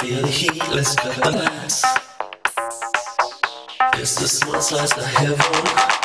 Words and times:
feel 0.00 0.22
the 0.22 0.28
heat, 0.28 0.68
let's 0.68 0.94
cut 0.94 1.14
the 1.22 1.30
lights. 1.30 1.84
It's 3.94 4.14
the 4.16 4.28
small 4.28 4.60
slice 4.60 4.96
of 4.96 5.04
heaven. 5.04 6.03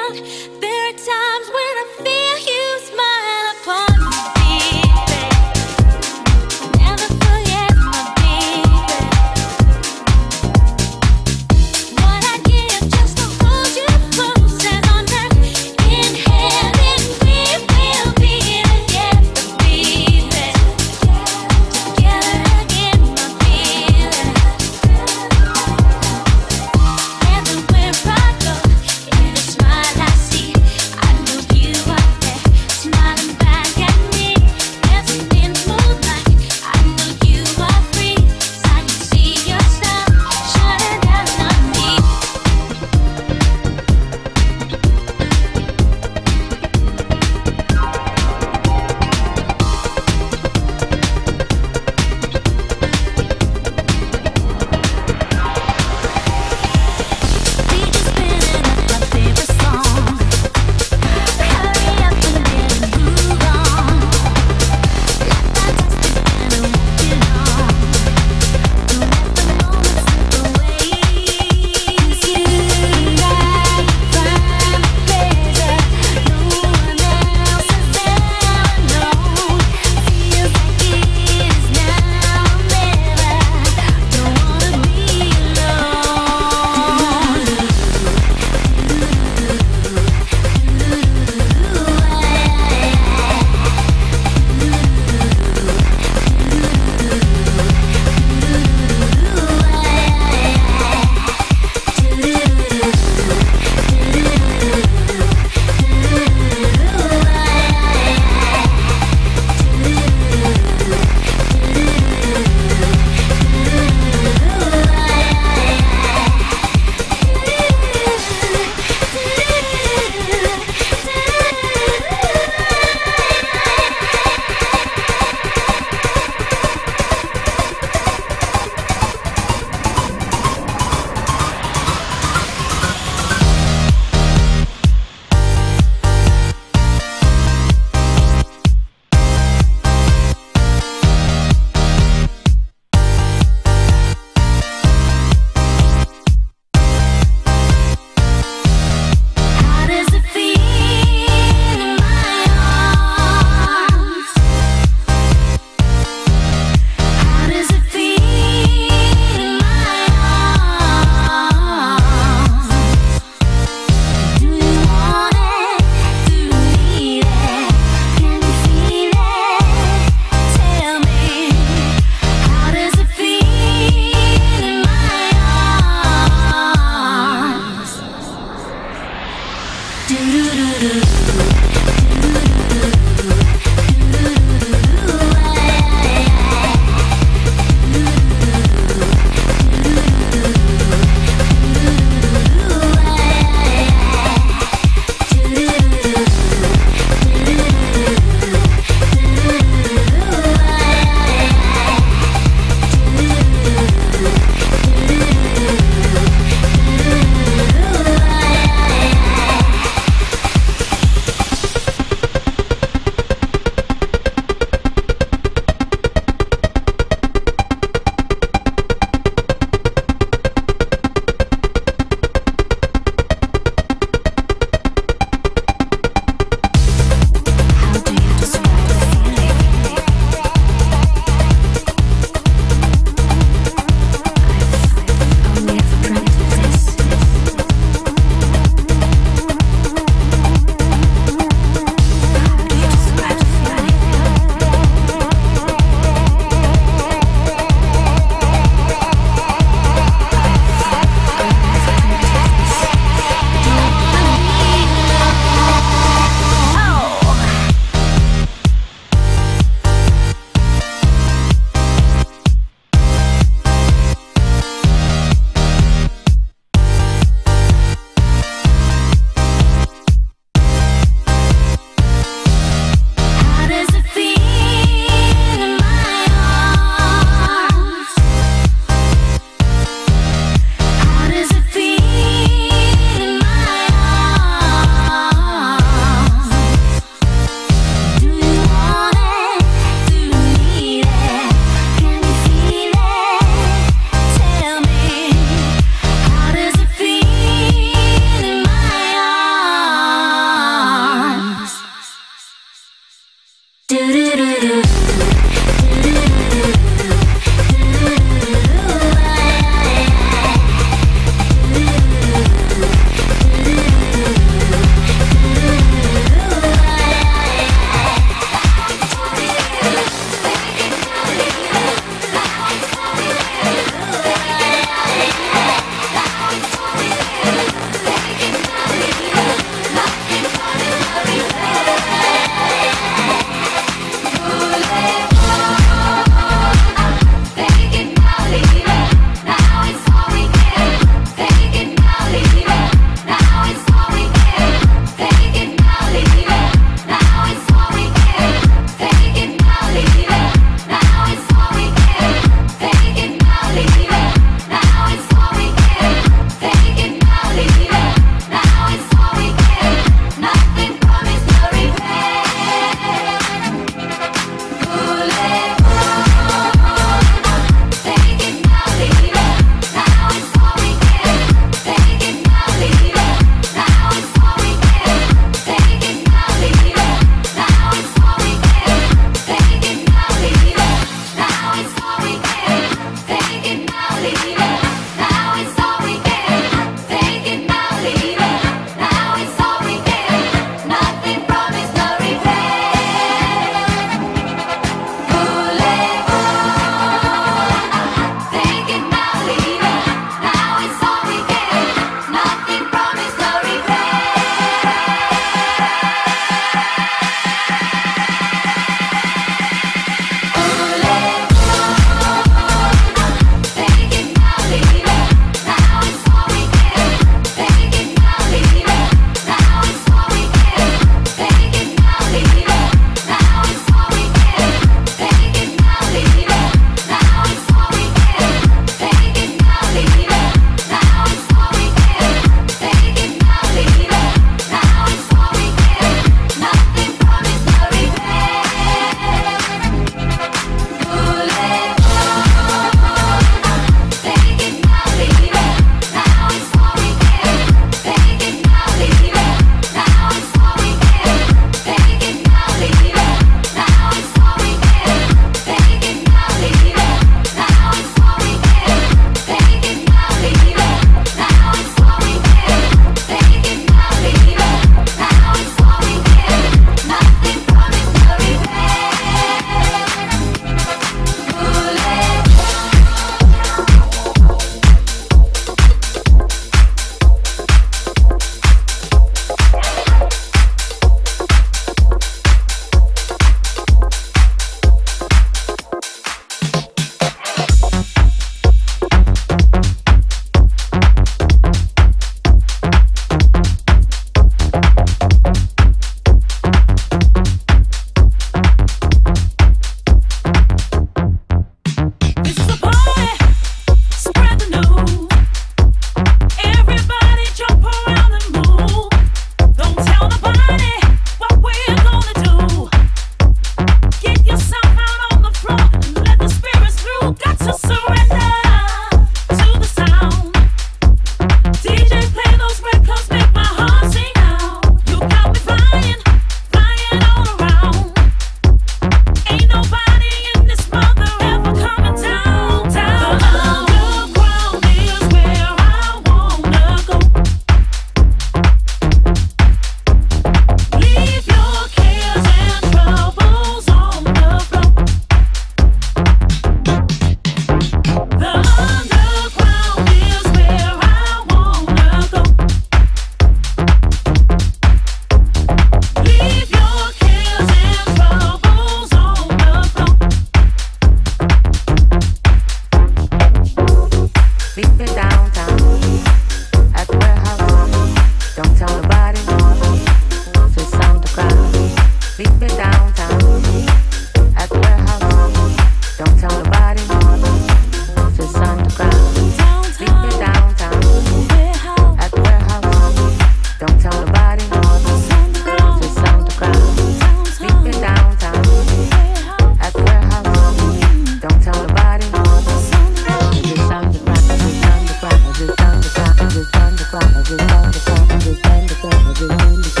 Thank 599.84 600.00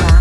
you. 0.00 0.13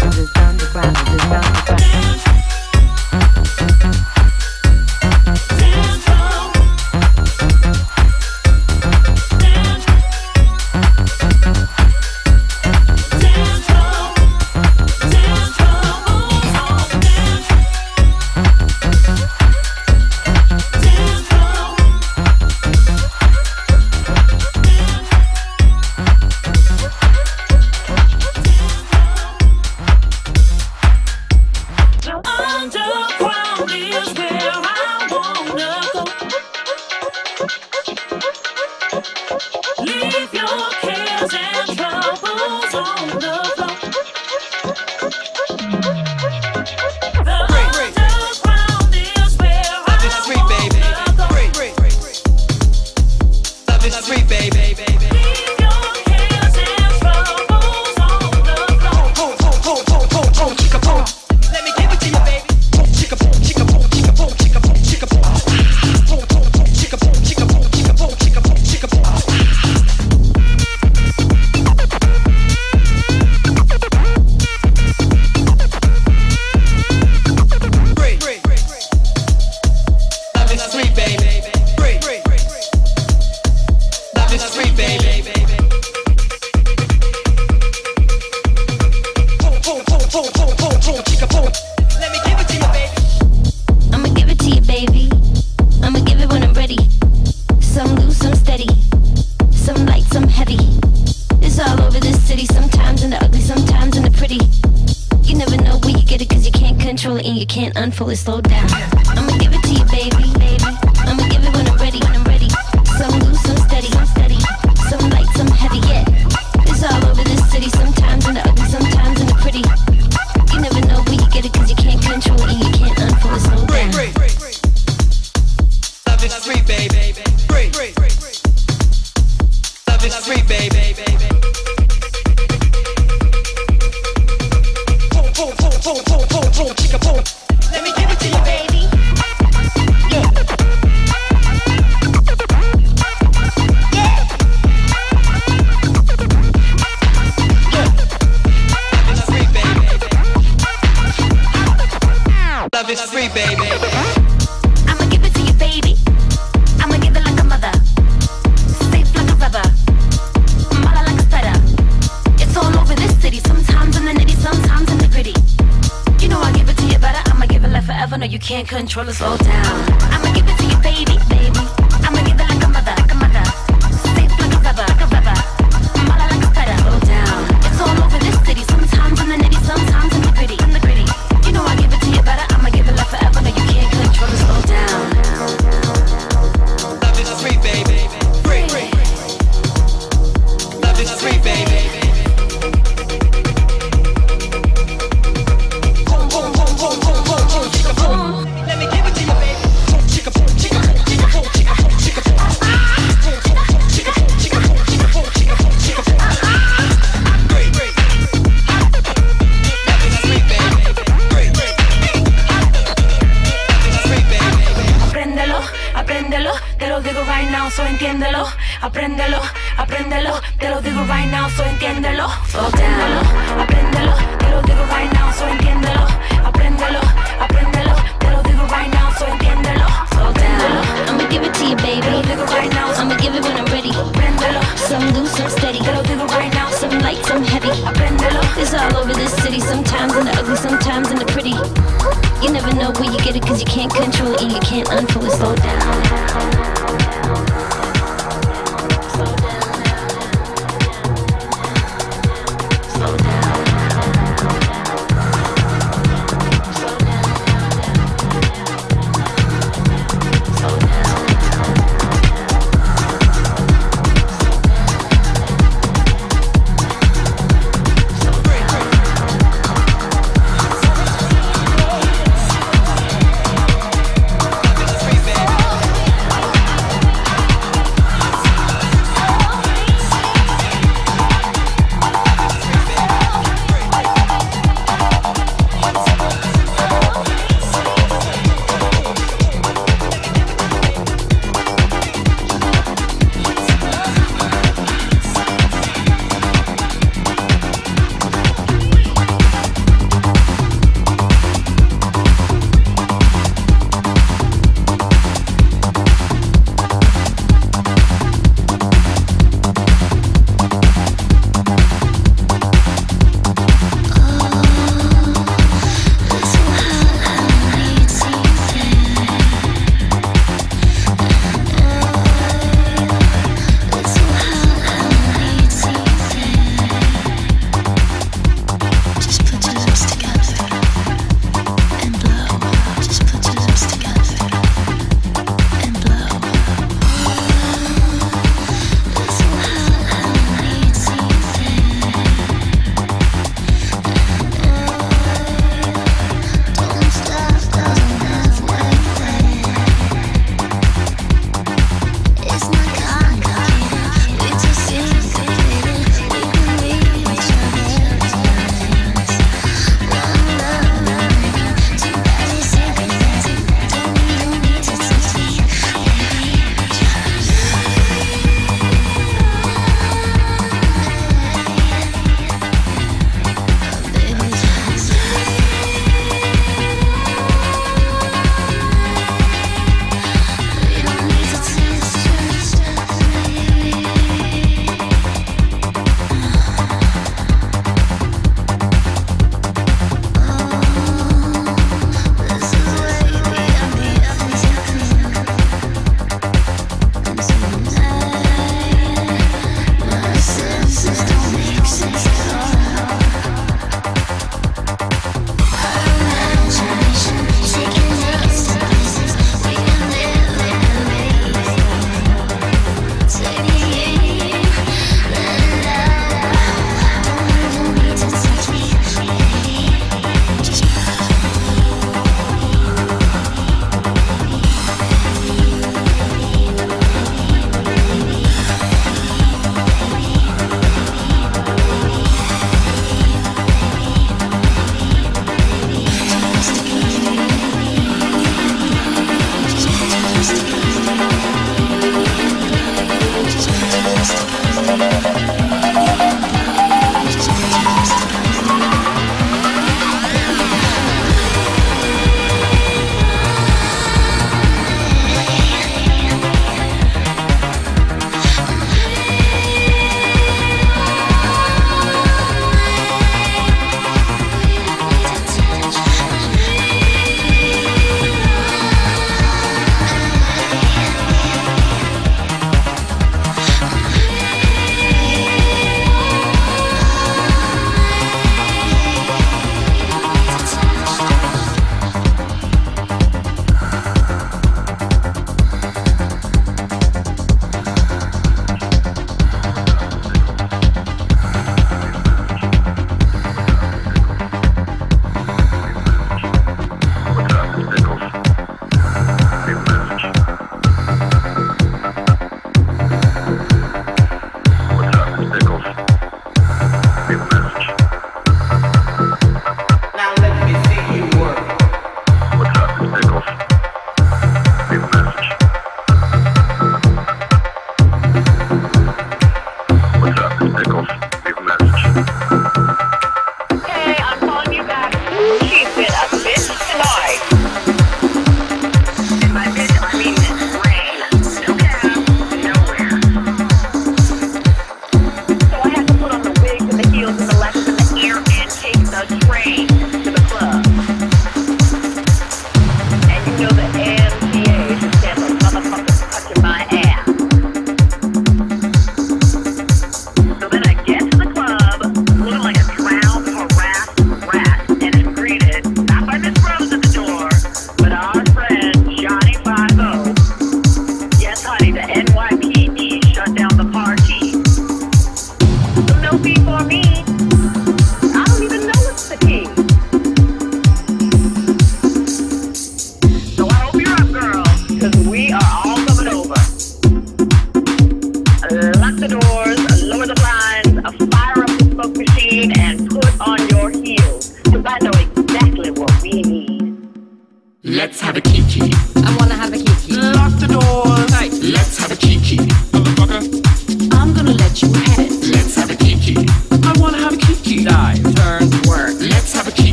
You 244.53 244.59
can't 244.59 244.87
unfold 244.91 245.25
it. 245.25 245.31
Slow 245.31 245.55
down. 245.55 246.82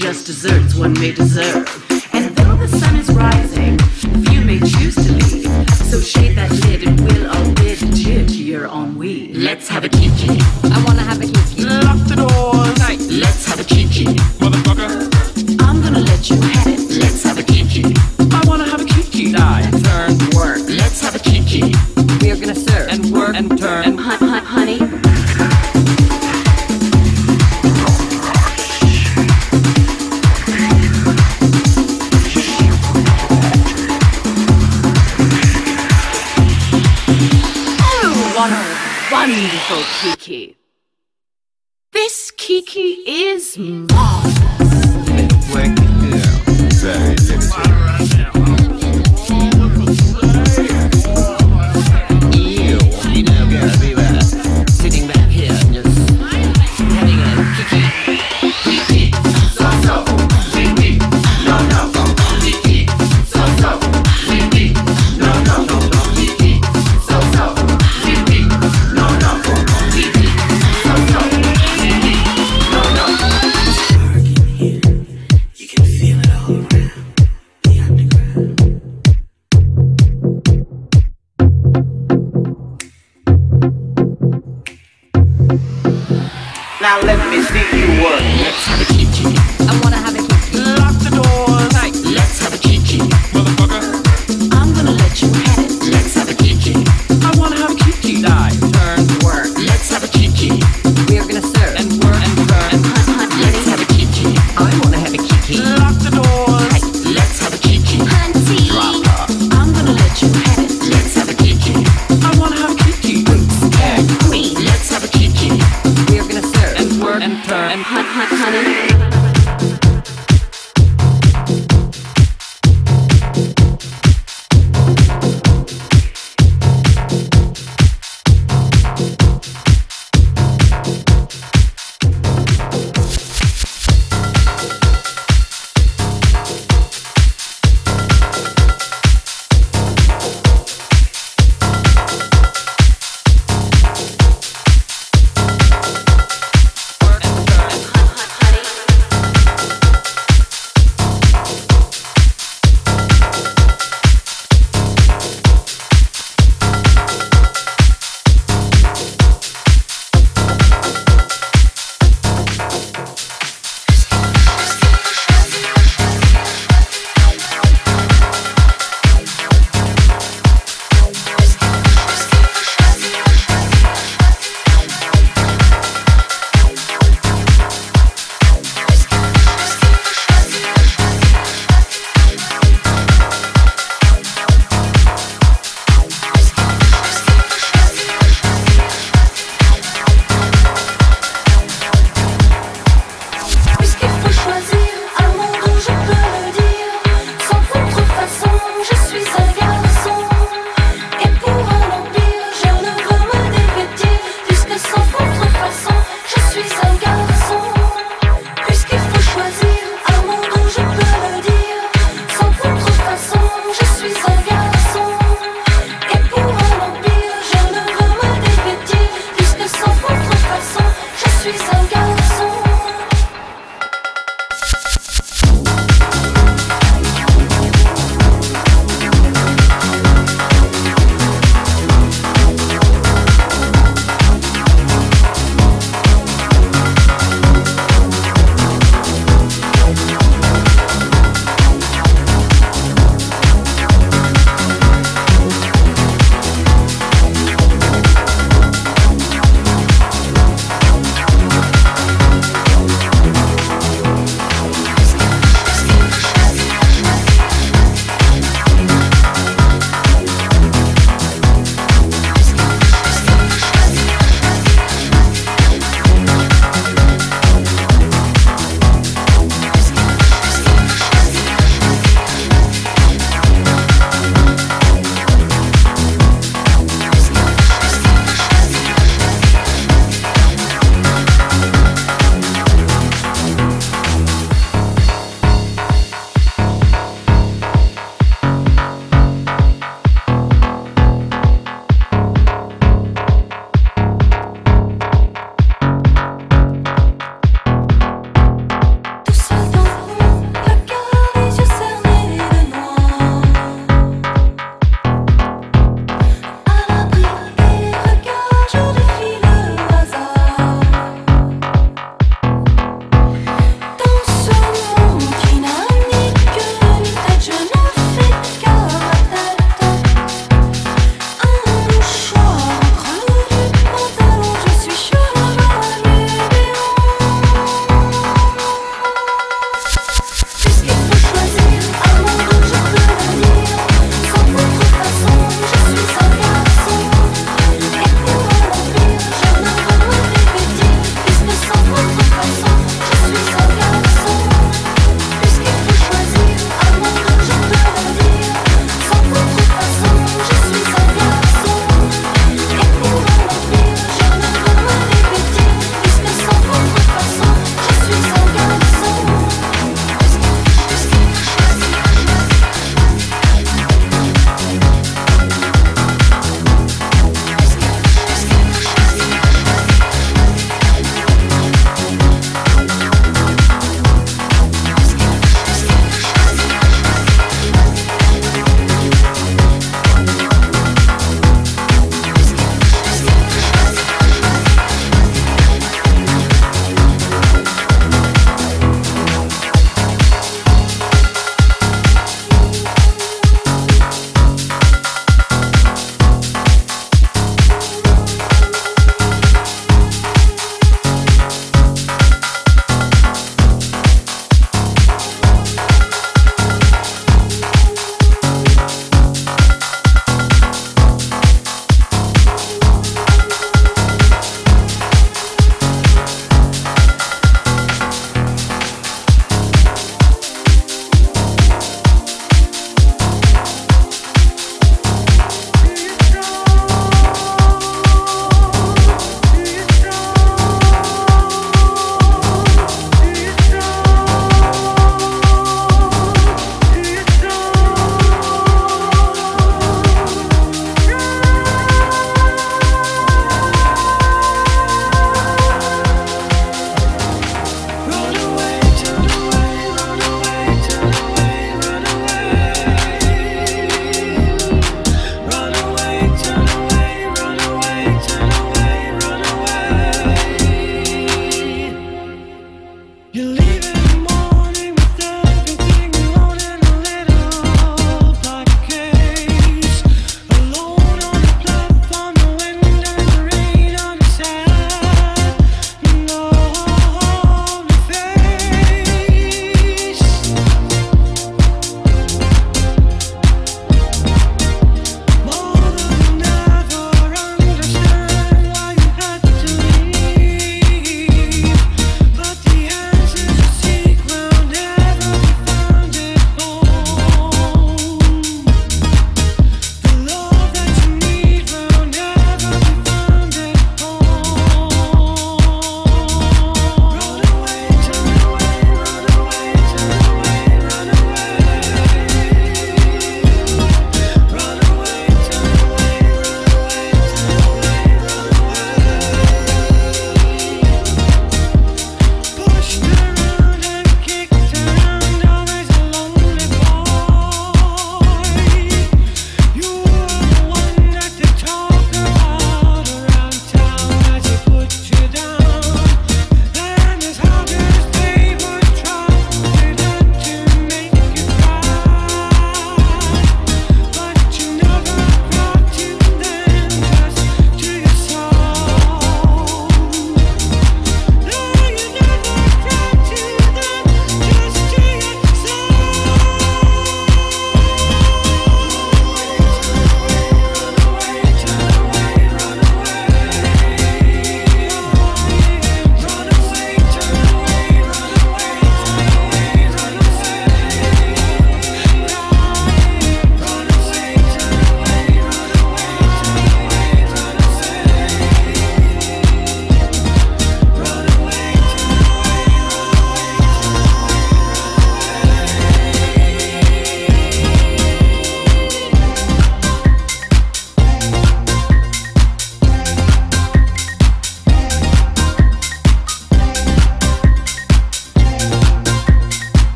Wonderful 0.00 1.87